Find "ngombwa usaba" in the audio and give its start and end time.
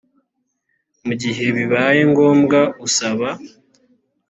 2.11-3.27